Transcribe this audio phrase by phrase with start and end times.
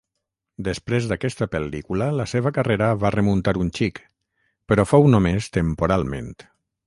[0.67, 4.03] Després d'aquesta pel·lícula la seva carrera va remuntar un xic,
[4.71, 6.35] però fou només temporalment.